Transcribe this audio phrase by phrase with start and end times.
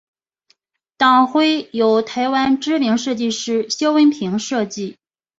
[0.97, 4.97] 党徽由台湾知名设计师萧文平设计。